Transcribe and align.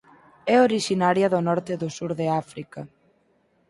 É 0.53 0.55
orixinaria 0.67 1.31
do 1.33 1.39
norte 1.47 1.69
e 1.75 1.79
do 1.81 1.89
sur 1.97 2.11
de 2.19 2.27
África. 2.43 2.79